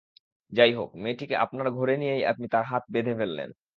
[0.53, 3.49] যাই হোক, মেয়েটিকে আপনার ঘরে নিয়েই আপনি তার হাত বেঁধে ফেললেন।